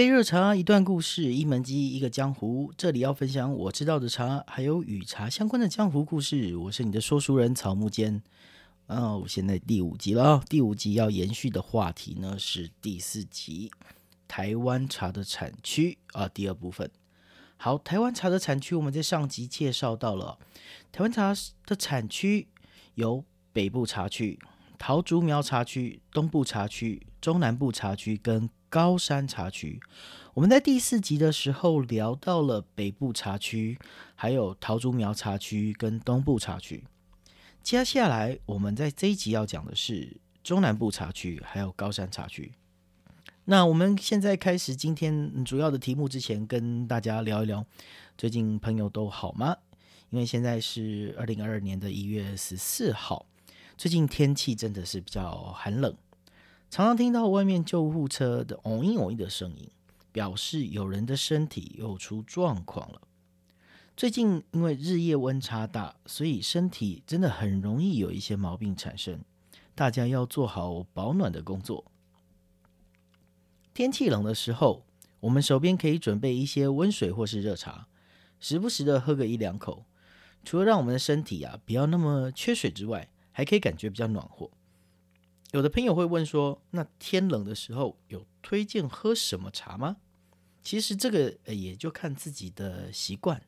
[0.00, 2.72] 杯热茶，一段故事，一门鸡，一个江湖。
[2.74, 6.56] 这里要分享我知道的茶，还有与茶相关的江湖故事。
[6.56, 8.22] 我是你的说书人草木间。
[8.86, 10.42] 哦，现在第五集了。
[10.48, 13.70] 第五集要延续的话题呢是第四集
[14.26, 16.90] 台湾茶的产区啊，第二部分。
[17.58, 20.38] 好，台湾茶的产区，我们在上集介绍到了
[20.90, 21.34] 台湾茶
[21.66, 22.48] 的产区
[22.94, 23.22] 有
[23.52, 24.38] 北部茶区、
[24.78, 28.48] 桃竹苗茶区、东部茶区、中南部茶区跟。
[28.70, 29.80] 高山茶区，
[30.32, 33.76] 我们在第四集的时候聊到了北部茶区，
[34.14, 36.84] 还有桃竹苗茶区跟东部茶区。
[37.62, 42.52] 接下来，我们在这一集要讲的是中南部茶区，还有高山茶区。
[43.46, 47.66] 那我们现在开始今天主要的题目之前，跟大家聊一聊，
[48.16, 49.56] 最近朋友都好吗？
[50.10, 53.26] 因为现在是二零二二年的一月十四号，
[53.76, 55.92] 最近天气真的是比较寒冷。
[56.70, 59.68] 常常听到外面救护车的“嗡一嗡一”的声音，
[60.12, 63.02] 表示有人的身体又出状况了。
[63.96, 69.20] 最近因为日夜温差大，所以身体真的很容易有一些毛病产生。
[69.74, 71.84] 大家要做好保暖的工作。
[73.74, 74.84] 天气冷的时候，
[75.18, 77.88] 我们手边可以准备一些温水或是热茶，
[78.38, 79.84] 时不时的喝个一两口，
[80.44, 84.48] 除了让我们的身体啊不要那么缺水之外，还可以感觉比较暖和。
[85.52, 89.96] 有的朋友会问说：“那天冷的时候有推荐喝什么茶吗？”
[90.62, 93.42] 其实这个也就看自己的习惯。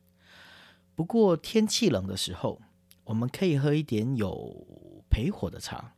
[0.95, 2.61] 不过天气冷的时候，
[3.05, 4.67] 我们可以喝一点有
[5.09, 5.93] 焙火的茶。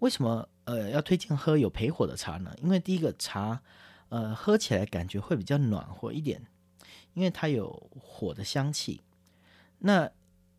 [0.00, 2.54] 为什么呃要推荐喝有焙火的茶呢？
[2.62, 3.62] 因为第一个茶
[4.08, 6.46] 呃喝起来感觉会比较暖和一点，
[7.14, 9.02] 因为它有火的香气。
[9.80, 10.10] 那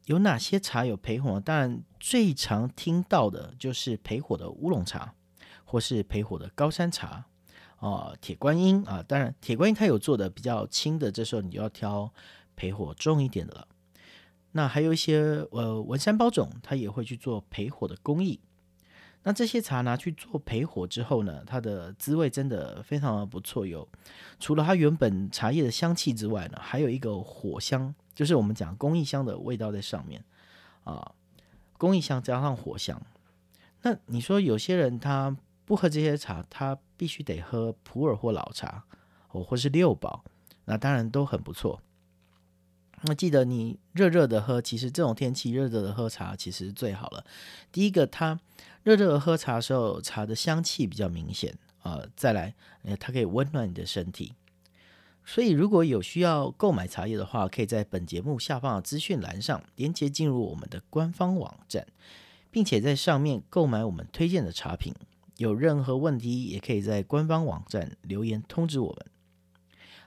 [0.09, 1.39] 有哪些茶有焙火？
[1.39, 5.13] 当然，最常听到的就是焙火的乌龙茶，
[5.63, 7.25] 或是焙火的高山茶
[7.75, 9.03] 啊，铁观音啊。
[9.07, 12.11] 当然，铁观音它有做的比较轻的，这时候你就要挑
[12.57, 13.67] 焙火重一点的了。
[14.53, 18.39] 那还有一些呃文山包种，它也会去做焙火的工艺。
[19.29, 23.63] 那这些茶拿去做焙火之后呢，它的滋味真的非常的不错。
[23.63, 23.87] 有
[24.39, 27.93] 除了它原本茶叶的香气之外呢，还有一个火香。
[28.15, 30.25] 就是我们讲工艺香的味道在上面
[30.83, 31.11] 啊，
[31.77, 32.99] 工艺香加上火香。
[33.83, 38.83] 那你说有些人他不喝这些茶，他必须得喝普洱或老茶，
[39.29, 40.23] 哦，或是六宝，
[40.65, 41.79] 那当然都很不错。
[43.03, 47.25] 那记得你热热的喝，其实这种天气热热的喝茶其实最好了。
[47.71, 48.39] 第一个，它
[48.83, 52.01] 热热的喝茶的时候，茶的香气比较明显啊。
[52.15, 52.53] 再来，
[52.99, 54.33] 它可以温暖你的身体。
[55.25, 61.85] 所以，如果有需要购买茶叶的话，可以在本节目下方的资讯栏上连接进入我们的官方网站，
[62.49, 64.93] 并且在上面购买我们推荐的茶品。
[65.37, 69.05] 有任何问题，也可以在官方网站留言通知我们。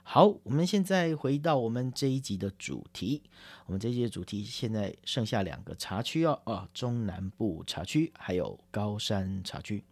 [0.03, 3.23] 好，我们现在回到我们这一集的主题。
[3.67, 9.85] 我们这一集的主题现在剩下两个茶区哦，啊，中南部茶区还有高山茶区。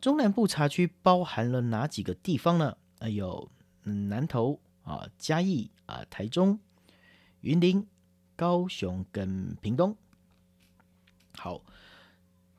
[0.00, 2.76] 中南部茶区包含了哪几个地方呢？
[2.98, 3.50] 啊，有。
[3.82, 6.60] 南投啊，嘉义啊，台中、
[7.40, 7.84] 云林、
[8.36, 9.96] 高雄跟屏东。
[11.34, 11.62] 好，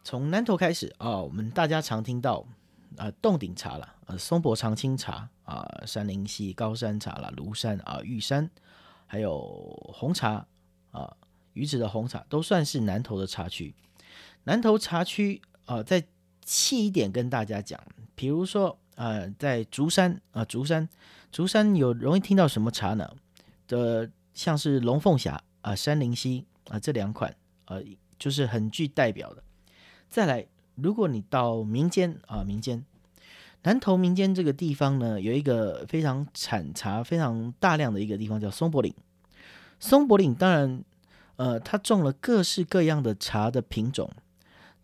[0.03, 2.45] 从南投开始啊，我们大家常听到
[2.97, 8.50] 啊，洞顶茶了，呃，松柏长青茶啊，山林溪高山茶啦，庐山啊，玉山，
[9.06, 9.40] 还有
[9.94, 10.46] 红茶
[10.91, 11.16] 啊，
[11.53, 13.74] 鱼子的红茶都算是南投的茶区。
[14.44, 16.03] 南投茶区啊，再
[16.46, 17.79] 细一点跟大家讲，
[18.16, 18.78] 比如说。
[18.96, 20.88] 呃，在竹山啊，竹山，
[21.31, 23.09] 竹山有容易听到什么茶呢？
[23.66, 27.35] 的像是龙凤峡啊、山林溪啊这两款，
[27.66, 27.81] 呃，
[28.19, 29.41] 就是很具代表的。
[30.08, 32.85] 再来，如果你到民间啊，民间
[33.63, 38.93] 南投民间这个地方呢，有一个非常产茶非常大量的一个地方叫松柏岭。
[39.79, 40.83] 松柏岭当然，
[41.35, 44.11] 呃，它种了各式各样的茶的品种。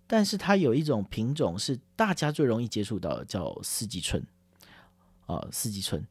[0.09, 4.25] 但是它有一种品种是大家最容易接触到的，叫四季春
[5.25, 6.07] 啊，四季春。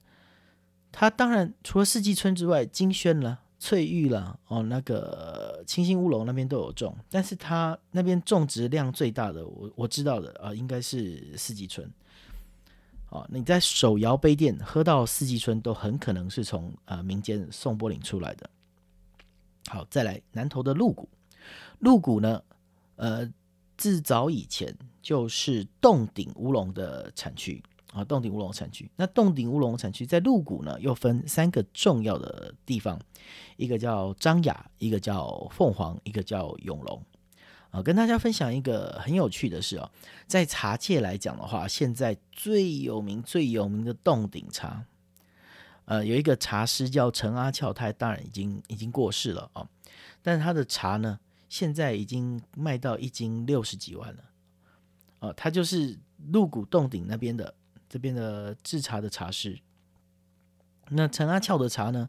[0.93, 6.97] 它当然除了四季春之外，金萱了、翠玉了，哦，那个清新乌龙那边都有种。
[7.11, 11.91] 但是它那边种植量最大的，我我知道的啊，应该是四季春。
[13.11, 18.49] 哦，你在手摇杯店喝到四季春，都很可能是从啊民间宋波岭出来的。
[19.69, 21.09] 好，再来南投的鹿谷，
[21.79, 22.43] 鹿谷呢，
[22.97, 23.31] 呃。
[23.79, 27.63] 自早以前就是洞顶乌龙的产区
[27.97, 28.91] 啊，洞顶乌龙产区。
[28.97, 33.01] 那洞顶乌龙产区在鹿谷呢，又分三个重要的地方，
[33.57, 37.03] 一个叫张雅，一个叫凤凰，一个叫永隆。
[37.71, 39.91] 啊，跟大家分享一个很有趣的事哦，
[40.27, 44.85] 在茶界来讲的话，现在最有名、最有名的洞顶茶，
[45.87, 49.67] 呃，有一个茶师叫陈阿俏，他当然已经已经过世了啊，
[50.21, 51.19] 但是他的茶呢，
[51.49, 54.25] 现在已经卖到一斤六十几万了，
[55.21, 55.99] 哦，他就是
[56.31, 57.53] 鹿谷洞顶那边的
[57.97, 59.59] 这边的制茶的茶师。
[60.91, 62.07] 那陈阿俏的茶呢？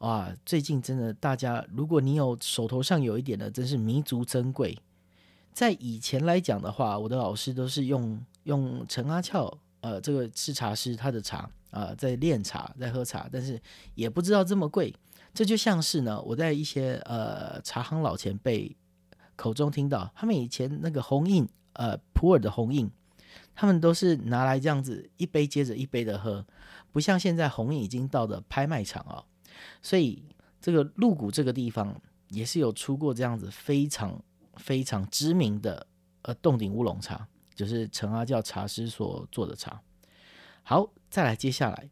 [0.00, 4.78] 哇，最近真的，大家如果你有手头上有一点的，真是弥足珍贵。
[5.54, 13.58] 在以前来讲的话，我的老师都是用用陈阿俏，呃，这个制茶师他的茶啊，在炼茶，在喝茶，但是
[13.94, 14.94] 也不知道这么贵。
[15.32, 18.76] 这就像是呢，我在一些呃茶行老前辈
[19.34, 22.90] 口中听到，他们以前那个红印，呃，普洱的红印，
[23.54, 26.44] 他们都是拿来这样子一杯接着一杯的喝。
[26.90, 29.24] 不像现在红印已经到了拍卖场啊，
[29.80, 30.22] 所以
[30.60, 34.22] 这个鹿谷这个地方也是有出过这样子非常
[34.56, 35.86] 非常知名的
[36.22, 39.80] 呃洞顶乌龙茶，就是陈阿教茶师所做的茶。
[40.62, 41.88] 好，再来接下来，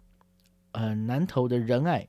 [0.72, 2.06] 呃，南投的仁爱，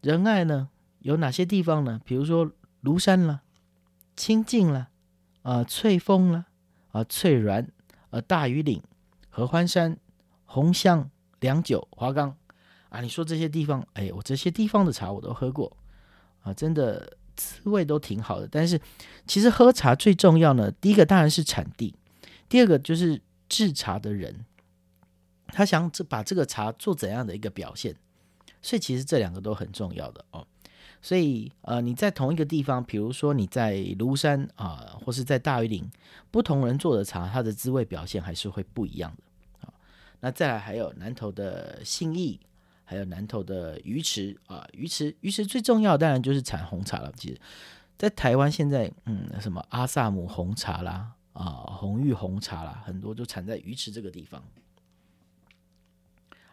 [0.00, 2.00] 仁爱呢有哪些地方呢？
[2.04, 2.52] 比如说
[2.82, 3.42] 庐山啦、
[4.16, 4.88] 清净啦、
[5.42, 6.46] 啊翠峰啦、
[6.92, 7.68] 啊翠峦、
[8.12, 8.80] 呃大屿岭、
[9.28, 9.98] 合欢山、
[10.46, 11.10] 红香。
[11.42, 12.32] 良久、华冈
[12.88, 15.76] 啊，你说这些地方，哎，我这些地方的茶我都喝过
[16.44, 18.46] 啊，真的滋味都挺好的。
[18.46, 18.80] 但是
[19.26, 21.96] 其实喝茶最重要呢，第一个当然是产地，
[22.48, 24.46] 第二个就是制茶的人，
[25.48, 27.96] 他想这把这个茶做怎样的一个表现，
[28.60, 30.46] 所以其实这两个都很重要的哦。
[31.02, 35.90] 所以呃，你在同一个地方，比如说你在庐山啊，或是在大屿岭，
[36.30, 39.68] 不同人做的茶，它的滋味表现还是会不一样的。
[40.20, 42.38] 那再来还有南投的信义，
[42.84, 47.12] 还有南投的鱼池啊，鱼池鱼池最重要当然就是产红茶了。
[47.16, 47.40] 其实，
[47.98, 54.40] 在台湾现在，嗯，什么阿萨姆红茶啦，啊，红玉红茶啦，很多都产在鱼池这个地方。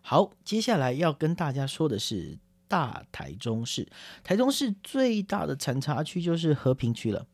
[0.02, 3.86] 好，接下来要跟大家说的是大台中市，
[4.24, 7.28] 台中市最大的产茶区就是和平区了，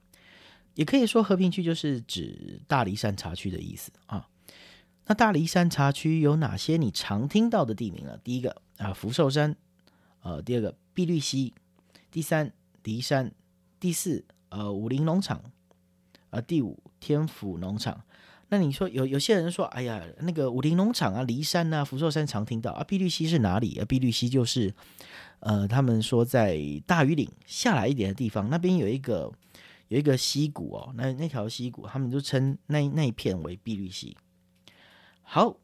[0.73, 4.27] 也可以说和平区就是指大梨山茶区的意思啊。
[5.05, 8.17] 那大梨山茶区有哪些你常听到的地名呢？
[8.23, 9.55] 第一个啊，福寿山，
[10.21, 11.53] 呃，第二个碧绿溪，
[12.09, 13.31] 第三梨山，
[13.79, 15.51] 第四呃武林农场，
[16.31, 18.01] 啊，第五天府农场。
[18.49, 23.79] 那你说有有些人说，哎呀，那个武林农场啊，骊山啊，福寿山常听到啊，碧绿溪是哪里？
[23.79, 24.73] 啊，碧绿溪就是
[25.39, 29.31] 呃，他们说在大屿岭下来一点的地方，那边有一个
[29.87, 34.15] 有一个溪谷哦，那那条溪谷，他们就称那那一片为碧绿溪。
[35.23, 35.57] 好，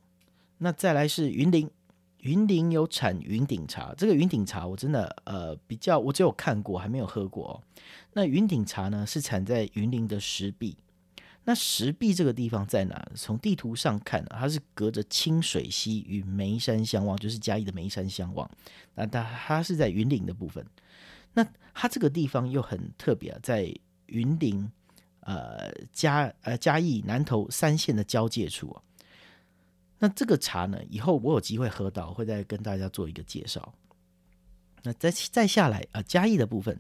[0.58, 1.70] 那再来是云林，
[2.18, 3.94] 云林有产云顶茶。
[3.96, 7.50] 这个云顶茶我真的呃比较，我只有看过，还没有喝过。
[7.50, 7.62] 哦
[8.14, 10.76] 那云顶茶呢是产在云林的石壁。
[11.44, 13.12] 那石壁这个地方在哪？
[13.16, 18.50] 从地图上看，它是隔着清水溪与眉山相望，就是嘉义的眉山相望。
[18.94, 20.66] 那它它是在云林的部分。
[21.34, 23.74] 那它这个地方又很特别啊，在
[24.06, 24.72] 云林
[25.22, 28.80] 呃嘉呃嘉义南投三县的交界处。
[29.98, 33.74] 那这个茶呢，以后我有机会喝到，会再跟大家做一个介绍。
[34.84, 36.80] 那再再下来啊，嘉义的部分，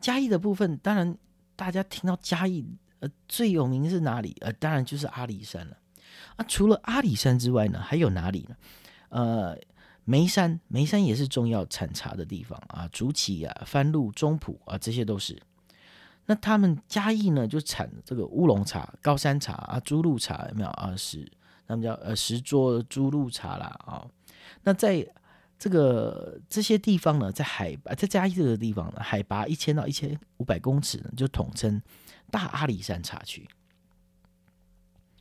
[0.00, 1.16] 嘉义的部分，当然
[1.54, 2.64] 大家听到嘉义
[3.02, 4.34] 呃最有名是哪里？
[4.40, 5.76] 呃，当然就是阿里山了。
[6.36, 8.56] 啊，除了阿里山之外呢，还有哪里呢？
[9.10, 9.58] 呃，
[10.04, 15.38] 眉山，眉山也是重要产茶的地方啊，竹崎啊、番路、中埔啊，这些都是。
[16.26, 20.96] 那他们嘉义呢，就产这个乌龙茶、高山茶啊、朱露茶，有没有啊？
[20.96, 21.30] 是。
[21.68, 24.06] 他们叫呃石桌猪露茶啦啊，
[24.62, 25.06] 那在
[25.58, 31.80] 这个这些地方呢，在海在嘉义这个地方呢，海拔一千到一千五百公尺呢，就统称
[32.32, 33.46] 大阿里山茶区。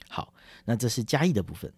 [0.10, 0.34] 好，
[0.66, 1.72] 那这是嘉义的部分，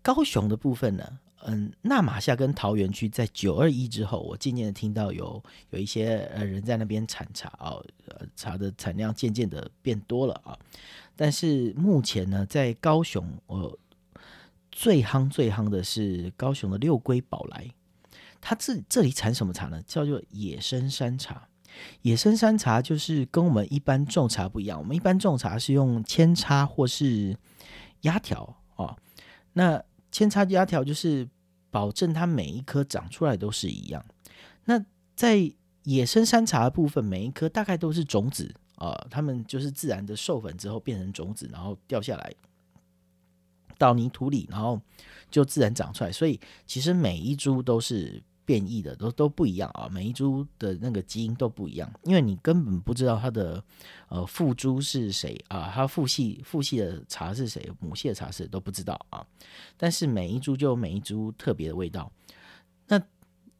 [0.00, 7.74] 高雄的部分呢，嗯，那马夏跟桃园区在九二一之后，我渐渐的听到有有一些呃人在那边产茶啊，
[8.06, 10.56] 呃茶的产量渐渐的变多了啊，
[11.16, 13.78] 但是目前呢，在高雄我。
[14.72, 17.68] 最夯最夯的是高雄的六龟宝来，
[18.40, 19.82] 它这这里产什么茶呢？
[19.82, 21.48] 叫做野生山茶。
[22.02, 27.36] 野生山茶就是跟我们一般种茶不一样，我们一般种茶是用扦插或是
[28.02, 28.96] 压条哦。
[29.52, 31.28] 那扦插压条就是
[31.70, 34.04] 保证它每一颗长出来都是一样。
[34.64, 34.84] 那
[35.14, 35.52] 在
[35.84, 42.32] 野生山茶的部分，每一颗大概都是种子啊，它们就是自然的授粉之后变成种子，然后掉下来。
[43.78, 44.78] 到泥土里，然后
[45.30, 46.12] 就自然长出来。
[46.12, 53.62] 所以其实每一株都是变异的，都都不一样啊，每一株的那个基因都不一样，因为你根本不知道它的
[54.08, 59.24] 呃父株是谁啊，它父系父系的茶是谁，母系的茶是都不知道啊。
[59.76, 62.10] 但是每一株就有每一株特别的味道。
[62.88, 63.00] 那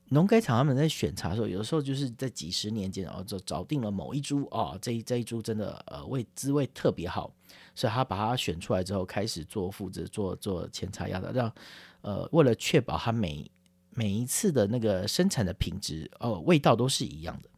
[0.08, 7.32] 农改场他们在选茶的时候，有的时候就是在几十年间，然后就找定了某一株啊，这一这一株真的呃味滋味特别好，
[7.76, 11.52] 所以他把它选出来之后，开始做复制，做做前茶压的，让
[12.00, 13.48] 呃为了确保它每
[13.90, 17.48] 每一次的那个生产的品质哦，味道都是一样的，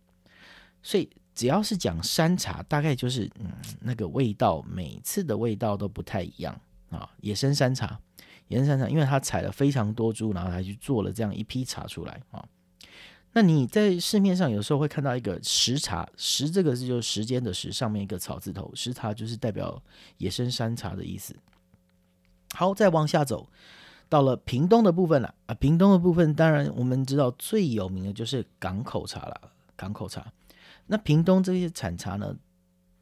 [0.83, 6.59] 所以只要是讲山茶，大概就是嗯，那个味道每次的味道都不太一样
[6.91, 7.09] 啊。
[7.21, 8.01] 野生山茶，
[8.49, 12.47] 野生山茶，因为它采了非常多株，然后才去做了这样一批茶出来啊。
[13.35, 19.83] 那你在市面上有时候会看到一个时茶，时这个是就是时间的时，上面一个草字头，时茶就是代表
[20.19, 21.35] 野生山茶的意思。
[22.55, 23.49] 好，再往下走。
[24.13, 29.53] 到了屏东的部分了啊，屏东的部分当然我们知道最有名的就是港口茶了。
[29.75, 30.31] 港口茶，
[30.87, 32.37] 那屏东这些产茶呢，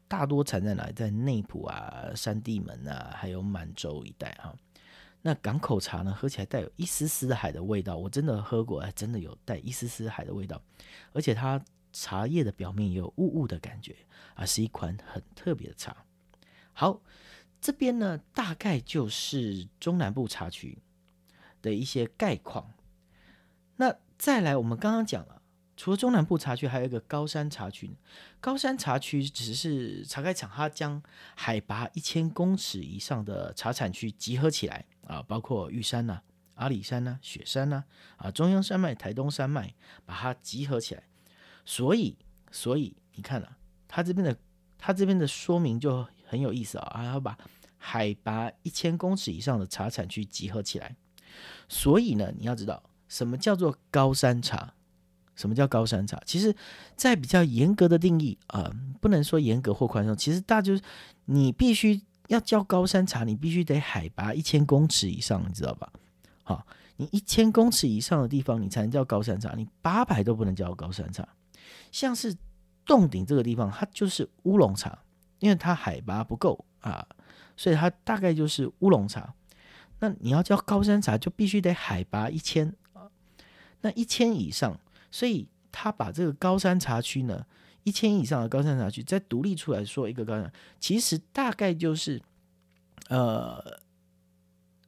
[0.07, 0.89] 大多产在哪？
[0.93, 4.55] 在内埔啊、山地门啊，还有满洲一带啊。
[5.21, 10.61] 那港口茶呢，喝起来带有一丝丝海的味道，我真的喝过，哎，真的有带一丝丝海的味道，
[11.11, 13.93] 而且它茶叶的表面也有雾雾的感觉
[14.33, 15.93] 啊，是一款很特别的茶。
[16.71, 17.01] 好，
[17.59, 20.77] 这边呢，大概就是中南部茶区。
[21.61, 22.73] 的一些概况，
[23.77, 25.41] 那再来，我们刚刚讲了，
[25.77, 27.89] 除了中南部茶区，还有一个高山茶区。
[28.39, 31.01] 高山茶区只是茶开厂，它将
[31.35, 36.21] 海拔一千公尺以上的茶产区集合起来啊，包括玉山呐、
[36.55, 37.83] 阿里山呐、雪山呐、
[38.17, 39.73] 啊中央山脉、台东山脉，
[40.05, 41.03] 把它集合起来。
[41.65, 42.17] 所以，
[42.51, 44.37] 所以你看啊，它这边的
[44.77, 47.37] 它这边的说明就很有意思啊，还要把
[47.77, 50.95] 海拔一千公尺以上的茶产区集合起来。
[51.67, 54.73] 所以呢，你要知道什么叫做高山茶？
[55.33, 56.21] 什么叫高山茶？
[56.25, 56.55] 其实，
[56.95, 58.69] 在比较严格的定义啊，
[58.99, 60.15] 不能说严格或宽松。
[60.15, 60.81] 其实大就是
[61.25, 65.91] 你必须要叫高山茶，你必须得海拔一千公尺以上，你知道吧？
[66.43, 69.53] 好，你一千公尺以上的地方，你才能叫高山茶。
[69.55, 71.27] 你八百都不能叫高山茶。
[71.91, 72.35] 像是
[72.85, 74.99] 洞顶这个地方，它就是乌龙茶，
[75.39, 77.07] 因为它海拔不够啊，
[77.57, 79.33] 所以它大概就是乌龙茶。
[80.01, 83.07] 那你要叫高山茶，就必须得海拔一千啊，
[83.81, 84.79] 那一千以上，
[85.11, 87.45] 所以他把这个高山茶区呢，
[87.83, 92.19] 一千以上的高山茶区再独立出来说一个高山，其实大概就是，
[93.09, 93.79] 呃，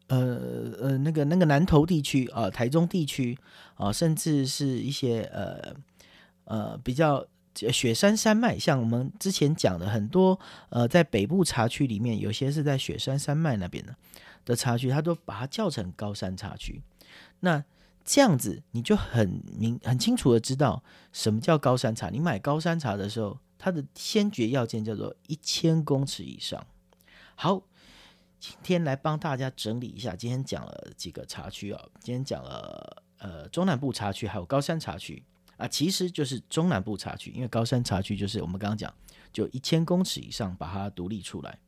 [0.08, 3.38] 呃呃那个那个南投地区啊，台中地区
[3.76, 5.76] 啊，甚至是一些呃
[6.46, 7.24] 呃比较
[7.56, 13.96] 雪山山脉，像我们之前讲的很多呃，在北部茶区里面，有些是在雪山山脉那边的。
[14.46, 16.82] 的茶区，他都把它叫成高山茶区。
[17.40, 17.64] 那
[18.04, 20.84] 这样子，你就很明很清楚的知道
[21.14, 22.10] 什么叫高山茶。
[22.10, 26.62] 你买高山茶的时候，它的先决要件叫做一千公尺以上。
[27.36, 27.64] 好，
[28.38, 31.82] 今天来帮大家整理一下，今天讲了几个茶区啊？
[32.02, 35.24] 今天讲了呃中南部茶区，还有高山茶区
[35.58, 38.94] 啊，其实就是中南部茶区，因为高山茶区就是我们刚刚讲，
[39.32, 41.60] 就一千公尺以上把它独立出来。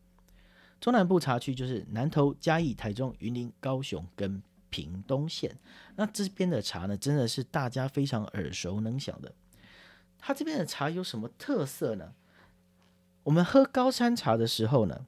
[0.80, 5.58] 中南部茶区就是南投、嘉义、台中、云林、高雄跟屏东县。
[5.96, 9.34] 那这边的茶呢，真的是大家非常耳熟能详的。
[10.20, 12.14] 它这边的茶有什么特色呢？
[13.24, 15.06] 我们喝高山茶的时候呢，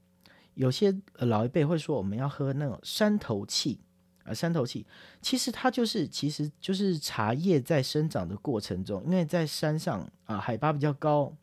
[0.53, 3.79] 有些老一辈会说我们要喝那种山头气
[4.27, 4.85] 啊，山头气
[5.21, 11.33] 其实它就是，其实就是茶叶在生长的过程中，因为在山上啊，海拔比较高，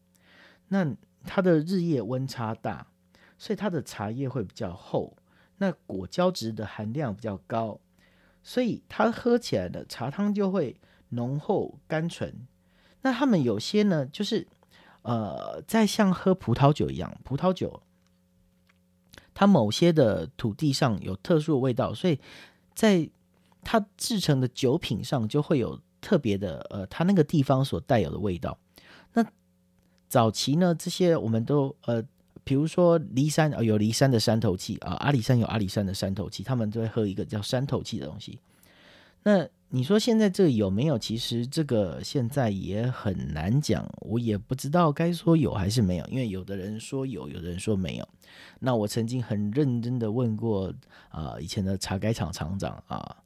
[0.69, 2.87] 那它的日夜温差大。
[3.37, 5.17] 所以它的茶叶会比较厚，
[5.59, 7.79] 那果胶质的含量比较高，
[8.45, 10.77] 所以它喝起来的茶汤就会
[11.11, 12.47] 浓厚甘醇。
[13.03, 14.47] 那他们有些呢，就是
[15.03, 17.83] 呃，在像喝葡萄酒一样，葡萄酒
[19.35, 22.19] 它某些的土地上有特殊的味道，所以
[22.75, 23.09] 在
[23.63, 28.59] 它制成的酒品上就会有特别的呃，它那个地方所带有的味道。
[29.13, 29.25] 那
[30.09, 32.05] 早期呢，这些我们都呃。
[32.47, 38.39] 比如说骊山啊，有骊山的山头气啊，阿里山有阿里山的山头气，他们都会喝一个叫山头气的东西。
[39.23, 40.97] 那你说现在这有没有？
[40.97, 48.09] 其实这个现在也很难讲，我也不知道该说有还是没有，因为有的人说有，有的人说没有。
[48.61, 50.73] 那我曾经很认真的问过
[51.09, 53.17] 啊，以前的茶改厂厂长啊，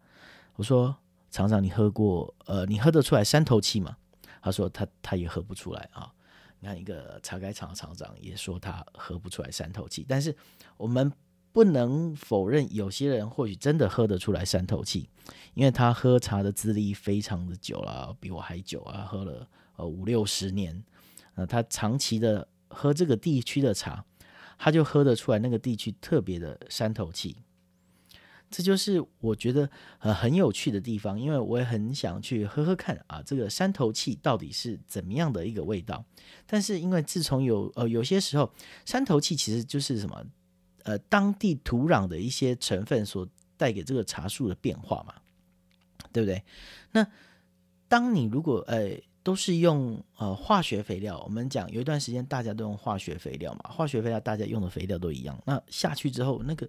[0.57, 0.97] 我说
[1.31, 3.99] 厂长，你喝过呃，你喝得出来山头气吗？
[4.41, 6.11] 他说他他也喝不出来啊。
[6.61, 10.35] 你看，一个茶改厂厂长也说他喝不出来山头气，但是
[10.79, 11.13] 我们
[11.53, 15.09] 不能否认，有些人或许真的喝得出来山头气，
[15.55, 20.85] 因为他喝茶的资历非常的久了，比我还久啊，喝了呃五六十年，
[21.35, 24.05] 呃，他长期的喝这个地区的茶，
[24.59, 27.37] 他就喝得出来那个地区特别的山头气。
[28.51, 36.03] 这就是我觉得呃很有趣的地方，因为我也很想去喝喝看啊，这个山头气到底是怎么样的一个味道。
[36.47, 38.51] 但是因为自从有呃有些时候
[38.87, 40.25] 山头气其实就是什么
[40.89, 43.29] 呃当地土壤的一些成分所
[43.59, 45.15] 带给这个茶树的变化嘛，
[46.13, 46.43] 对不对？
[46.93, 47.07] 那
[47.89, 56.67] 当你如果呃都是用呃化学肥料，我们讲有一段时间大家都用化学肥料嘛，化学肥料大家用的肥料都一样，那下去之后那个。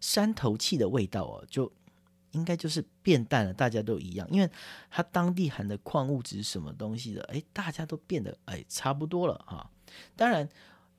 [0.00, 1.72] 山头气的味道哦，就
[2.30, 4.48] 应该就是变淡了，大家都一样，因为
[4.88, 9.68] 它当地含的矿物质什么东西的，哎，大家都变得哎差不多了啊。
[10.14, 10.48] 当然，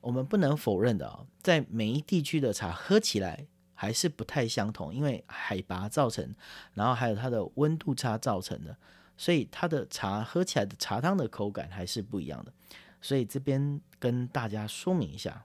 [0.00, 6.34] 我们不能否认的啊，在每一地区的茶喝起来还是不太相同，因为海拔造成，
[6.74, 8.76] 然后还有它的温度差造成的，
[9.16, 12.52] 所以它的茶喝起来的茶汤的口感还是不一样的。
[13.00, 15.44] 所以这边跟大家说明一下。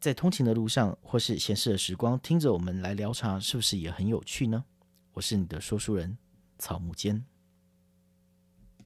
[0.00, 4.64] 在通勤的路上，或是闲适的时光，听着我们来聊茶，是不是也很有趣呢？
[5.12, 6.18] 我是你的说书人
[6.58, 7.24] 草木间。